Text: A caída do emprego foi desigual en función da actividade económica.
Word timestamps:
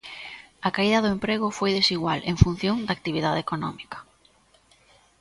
A 0.67 0.69
caída 0.75 1.03
do 1.03 1.13
emprego 1.15 1.47
foi 1.57 1.71
desigual 1.79 2.19
en 2.31 2.35
función 2.43 2.75
da 2.85 2.91
actividade 2.97 3.39
económica. 3.45 3.97